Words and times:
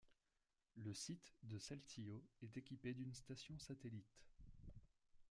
Le 0.83 0.95
site 0.95 1.35
de 1.43 1.59
Saltillo 1.59 2.23
est 2.41 2.57
équipé 2.57 2.95
d'une 2.95 3.13
station 3.13 3.59
satellite. 3.59 4.17